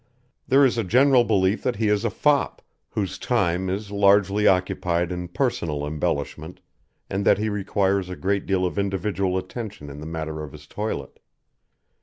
There 0.47 0.65
is 0.65 0.79
a 0.79 0.83
general 0.83 1.23
belief 1.23 1.61
that 1.61 1.75
he 1.75 1.87
is 1.87 2.03
a 2.03 2.09
fop, 2.09 2.63
whose 2.89 3.19
time 3.19 3.69
is 3.69 3.91
largely 3.91 4.47
occupied 4.47 5.11
in 5.11 5.27
personal 5.27 5.85
embellishment, 5.85 6.59
and 7.07 7.23
that 7.23 7.37
he 7.37 7.49
requires 7.49 8.09
a 8.09 8.15
great 8.15 8.47
deal 8.47 8.65
of 8.65 8.79
individual 8.79 9.37
attention 9.37 9.91
in 9.91 9.99
the 9.99 10.07
matter 10.07 10.41
of 10.41 10.53
his 10.53 10.65
toilet. 10.65 11.19